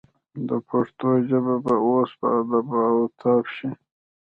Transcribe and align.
د 0.47 0.49
پښتو 0.69 1.07
ژبه 1.27 1.55
به 1.65 1.75
اوس 1.87 2.09
په 2.19 2.27
آب 2.37 2.49
و 2.99 3.07
تاب 3.21 3.43
شي. 3.55 3.69